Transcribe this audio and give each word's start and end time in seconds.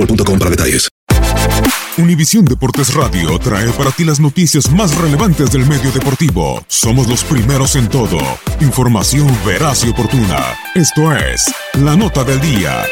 boostmobile.com 0.00 0.38
para 0.38 0.50
detalles. 0.50 0.88
Univisión 1.98 2.44
Deportes 2.44 2.94
Radio 2.94 3.38
trae 3.38 3.68
para 3.72 3.90
ti 3.90 4.04
las 4.04 4.20
noticias 4.20 4.70
más 4.70 4.96
relevantes 4.96 5.50
del 5.50 5.66
medio 5.66 5.90
deportivo. 5.92 6.64
Somos 6.66 7.08
los 7.08 7.24
primeros 7.24 7.76
en 7.76 7.88
todo. 7.88 8.18
Información 8.60 9.28
veraz 9.44 9.84
y 9.84 9.90
oportuna. 9.90 10.54
Esto 10.74 11.12
es 11.12 11.52
La 11.74 11.96
Nota 11.96 12.24
del 12.24 12.40
Día. 12.40 12.84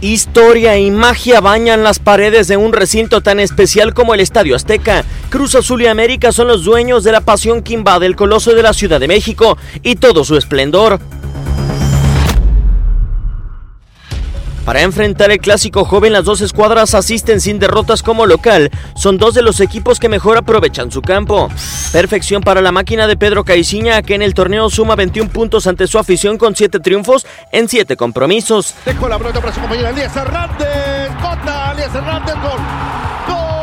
Historia 0.00 0.78
y 0.78 0.90
magia 0.90 1.42
bañan 1.42 1.82
las 1.82 1.98
paredes 1.98 2.48
de 2.48 2.56
un 2.56 2.72
recinto 2.72 3.20
tan 3.20 3.38
especial 3.38 3.92
como 3.92 4.14
el 4.14 4.20
Estadio 4.20 4.56
Azteca. 4.56 5.04
Cruz 5.28 5.54
Azul 5.54 5.82
y 5.82 5.88
América 5.88 6.32
son 6.32 6.48
los 6.48 6.64
dueños 6.64 7.04
de 7.04 7.12
la 7.12 7.20
pasión 7.20 7.62
que 7.62 7.74
invade 7.74 8.06
el 8.06 8.16
coloso 8.16 8.54
de 8.54 8.62
la 8.62 8.72
Ciudad 8.72 8.98
de 8.98 9.08
México 9.08 9.58
y 9.82 9.96
todo 9.96 10.24
su 10.24 10.38
esplendor. 10.38 11.00
Para 14.64 14.82
enfrentar 14.82 15.30
el 15.30 15.38
clásico 15.38 15.84
joven, 15.84 16.12
las 16.12 16.24
dos 16.24 16.40
escuadras 16.40 16.94
asisten 16.94 17.40
sin 17.40 17.58
derrotas 17.58 18.02
como 18.02 18.26
local. 18.26 18.70
Son 18.94 19.18
dos 19.18 19.34
de 19.34 19.42
los 19.42 19.60
equipos 19.60 19.98
que 19.98 20.08
mejor 20.08 20.36
aprovechan 20.36 20.90
su 20.92 21.02
campo. 21.02 21.48
Perfección 21.92 22.42
para 22.42 22.60
la 22.60 22.70
máquina 22.70 23.06
de 23.06 23.16
Pedro 23.16 23.44
Caiciña, 23.44 24.02
que 24.02 24.14
en 24.14 24.22
el 24.22 24.34
torneo 24.34 24.70
suma 24.70 24.96
21 24.96 25.30
puntos 25.30 25.66
ante 25.66 25.86
su 25.86 25.98
afición 25.98 26.38
con 26.38 26.54
7 26.54 26.78
triunfos 26.80 27.26
en 27.52 27.68
7 27.68 27.96
compromisos. 27.96 28.74
La 28.84 29.18
para 29.18 29.52
su 29.52 29.60
Hernández, 31.94 32.34
gol. 32.36 33.59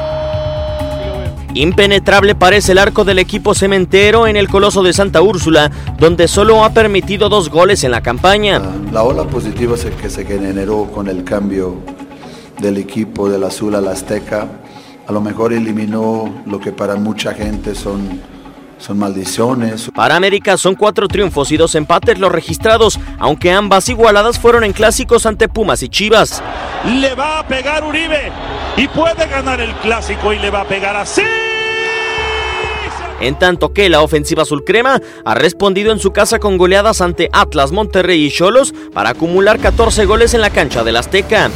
Impenetrable 1.57 2.35
parece 2.35 2.73
el 2.73 2.77
arco 2.77 3.03
del 3.03 3.17
equipo 3.17 3.55
cementero 3.55 4.27
en 4.27 4.37
el 4.37 4.47
Coloso 4.47 4.83
de 4.83 4.93
Santa 4.93 5.23
Úrsula, 5.23 5.71
donde 5.97 6.27
solo 6.27 6.63
ha 6.63 6.69
permitido 6.71 7.29
dos 7.29 7.49
goles 7.49 7.83
en 7.83 7.89
la 7.89 8.01
campaña. 8.01 8.61
La 8.91 9.01
ola 9.01 9.23
positiva 9.23 9.75
que 9.99 10.07
se 10.11 10.23
generó 10.23 10.83
con 10.93 11.07
el 11.07 11.23
cambio 11.23 11.77
del 12.61 12.77
equipo 12.77 13.27
del 13.27 13.43
azul 13.43 13.73
al 13.73 13.87
azteca, 13.87 14.47
a 15.07 15.11
lo 15.11 15.19
mejor 15.19 15.51
eliminó 15.51 16.31
lo 16.45 16.59
que 16.59 16.71
para 16.71 16.95
mucha 16.95 17.33
gente 17.33 17.73
son, 17.73 18.21
son 18.77 18.99
maldiciones. 18.99 19.89
Para 19.93 20.15
América 20.15 20.57
son 20.57 20.75
cuatro 20.75 21.07
triunfos 21.07 21.51
y 21.51 21.57
dos 21.57 21.75
empates 21.75 22.19
los 22.19 22.31
registrados, 22.31 22.99
aunque 23.19 23.51
ambas 23.51 23.89
igualadas 23.89 24.39
fueron 24.39 24.63
en 24.63 24.73
clásicos 24.73 25.25
ante 25.25 25.47
Pumas 25.47 25.83
y 25.83 25.89
Chivas. 25.89 26.43
Le 26.85 27.15
va 27.15 27.39
a 27.39 27.47
pegar 27.47 27.83
Uribe 27.83 28.31
y 28.75 28.87
puede 28.87 29.27
ganar 29.27 29.61
el 29.61 29.73
clásico 29.75 30.33
y 30.33 30.39
le 30.39 30.49
va 30.49 30.61
a 30.61 30.67
pegar 30.67 30.95
así 30.95 31.23
en 33.19 33.37
tanto 33.37 33.73
que 33.73 33.89
la 33.89 34.01
ofensiva 34.01 34.43
azulcrema 34.43 35.01
ha 35.25 35.35
respondido 35.35 35.91
en 35.91 35.99
su 35.99 36.11
casa 36.11 36.39
con 36.39 36.57
goleadas 36.57 37.01
ante 37.01 37.29
Atlas, 37.33 37.71
Monterrey 37.71 38.25
y 38.25 38.31
Cholos 38.31 38.73
para 38.93 39.09
acumular 39.09 39.59
14 39.59 40.05
goles 40.05 40.33
en 40.33 40.41
la 40.41 40.49
cancha 40.49 40.83
del 40.83 40.97
Azteca. 40.97 41.49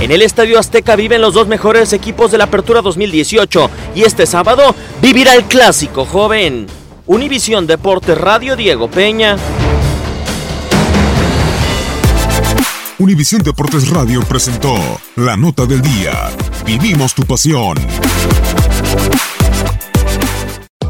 En 0.00 0.10
el 0.10 0.22
Estadio 0.22 0.58
Azteca 0.58 0.96
viven 0.96 1.20
los 1.20 1.34
dos 1.34 1.46
mejores 1.46 1.92
equipos 1.92 2.30
de 2.30 2.38
la 2.38 2.44
Apertura 2.44 2.82
2018 2.82 3.70
y 3.94 4.02
este 4.02 4.26
sábado 4.26 4.74
vivirá 5.00 5.34
el 5.34 5.44
clásico 5.44 6.04
joven. 6.04 6.66
Univisión 7.06 7.66
Deportes 7.66 8.18
Radio 8.18 8.56
Diego 8.56 8.88
Peña. 8.88 9.36
Univisión 12.98 13.42
Deportes 13.42 13.88
Radio 13.90 14.22
presentó 14.22 14.74
la 15.16 15.36
nota 15.36 15.66
del 15.66 15.82
día. 15.82 16.30
Vivimos 16.64 17.14
tu 17.14 17.24
pasión. 17.24 17.76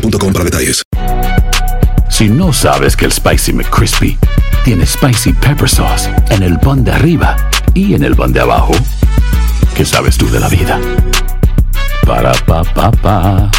boostmobile.com 0.00 0.32
para 0.32 0.44
detalles. 0.44 0.82
Si 2.10 2.28
no 2.28 2.52
sabes 2.52 2.96
que 2.96 3.04
el 3.04 3.12
Spicy 3.12 3.52
McCrispy 3.52 4.18
tiene 4.64 4.86
Spicy 4.86 5.32
Pepper 5.34 5.68
Sauce 5.68 6.10
en 6.30 6.42
el 6.42 6.58
pan 6.58 6.84
de 6.84 6.92
arriba 6.92 7.36
y 7.74 7.94
en 7.94 8.02
el 8.02 8.16
pan 8.16 8.32
de 8.32 8.40
abajo, 8.40 8.72
¿qué 9.74 9.84
sabes 9.84 10.16
tú 10.16 10.28
de 10.30 10.40
la 10.40 10.48
vida? 10.48 10.80
Para, 12.06 12.32
pa, 12.46 12.64
pa, 12.64 12.90
pa. 12.90 13.50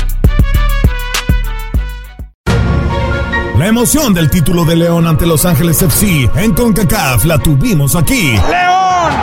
La 3.57 3.67
emoción 3.67 4.13
del 4.13 4.29
título 4.29 4.63
de 4.65 4.75
León 4.75 5.05
ante 5.05 5.25
Los 5.25 5.45
Ángeles 5.45 5.81
FC 5.81 6.29
en 6.35 6.53
CONCACAF 6.53 7.25
la 7.25 7.37
tuvimos 7.37 7.95
aquí. 7.95 8.31
¡León! 8.31 9.13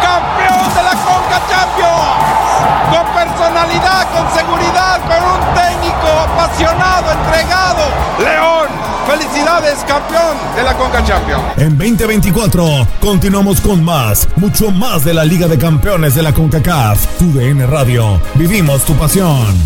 ¡Campeón 0.00 0.74
de 0.74 0.82
la 0.82 0.92
CONCA 0.92 1.42
Champions! 1.50 2.30
Con 2.90 3.14
personalidad, 3.14 4.12
con 4.12 4.38
seguridad, 4.38 4.79
¡Felicidades, 9.50 9.84
campeón 9.84 10.36
de 10.54 10.62
la 10.62 10.76
CONCA 10.76 11.04
Champions! 11.04 11.42
En 11.56 11.76
2024 11.76 12.86
continuamos 13.00 13.60
con 13.60 13.82
más, 13.82 14.28
mucho 14.36 14.70
más 14.70 15.04
de 15.04 15.12
la 15.12 15.24
Liga 15.24 15.48
de 15.48 15.58
Campeones 15.58 16.14
de 16.14 16.22
la 16.22 16.32
CONCACAF. 16.32 17.18
Tu 17.18 17.32
DN 17.32 17.66
Radio. 17.66 18.20
Vivimos 18.36 18.84
tu 18.84 18.94
pasión. 18.94 19.56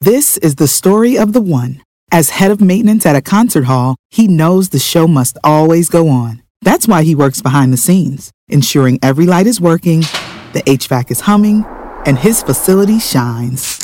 This 0.00 0.36
is 0.38 0.56
the 0.56 0.66
story 0.66 1.16
of 1.16 1.32
the 1.32 1.40
one. 1.40 1.80
As 2.12 2.30
head 2.40 2.50
of 2.50 2.60
maintenance 2.60 3.06
at 3.06 3.16
a 3.16 3.22
concert 3.22 3.64
hall, 3.64 3.96
he 4.10 4.28
knows 4.28 4.68
the 4.68 4.78
show 4.78 5.08
must 5.08 5.38
always 5.42 5.88
go 5.88 6.08
on. 6.08 6.42
That's 6.60 6.86
why 6.86 7.04
he 7.04 7.14
works 7.14 7.40
behind 7.40 7.72
the 7.72 7.78
scenes, 7.78 8.30
ensuring 8.48 8.98
every 9.02 9.24
light 9.24 9.46
is 9.46 9.62
working, 9.62 10.00
the 10.52 10.62
HVAC 10.66 11.10
is 11.10 11.20
humming, 11.20 11.64
and 12.04 12.18
his 12.18 12.42
facility 12.42 12.98
shines. 12.98 13.83